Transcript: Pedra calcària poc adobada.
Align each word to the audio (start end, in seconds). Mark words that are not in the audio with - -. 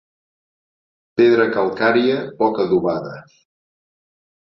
Pedra 1.21 1.47
calcària 1.57 2.19
poc 2.43 2.61
adobada. 2.67 3.17